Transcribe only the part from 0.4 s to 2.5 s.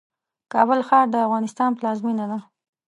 کابل ښار د افغانستان پلازمېنه ده